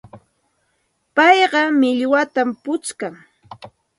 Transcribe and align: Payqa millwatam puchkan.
Payqa 1.15 1.61
millwatam 1.79 2.49
puchkan. 2.63 3.15